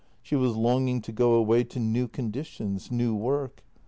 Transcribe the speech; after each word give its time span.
She 0.23 0.35
was 0.35 0.55
longing 0.55 1.03
to 1.03 1.11
go 1.11 1.35
away 1.35 1.63
to 1.65 1.79
new 1.79 2.07
conditions, 2.07 2.89
new 2.89 3.13
work. 3.15 3.63